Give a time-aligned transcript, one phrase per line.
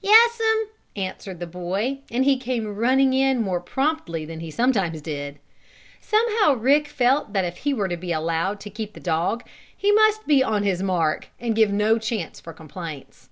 [0.00, 5.38] "Yes'm!" answered the boy, and he came running in more promptly than he sometimes did.
[6.00, 9.44] Somehow Rick felt that if he were to be allowed to keep the dog
[9.76, 13.28] he must be "on his mark," and give no chance for complaints.